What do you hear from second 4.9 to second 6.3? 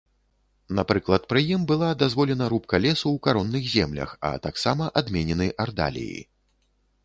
адменены ардаліі.